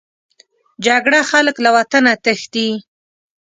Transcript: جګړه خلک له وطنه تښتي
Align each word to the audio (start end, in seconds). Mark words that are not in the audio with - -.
جګړه 0.85 1.19
خلک 1.29 1.55
له 1.65 1.69
وطنه 1.77 2.11
تښتي 2.23 2.69